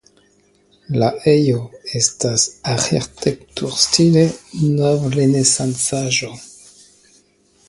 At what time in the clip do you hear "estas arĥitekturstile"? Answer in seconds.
1.99-4.25